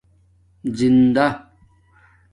زندہ 0.77 1.27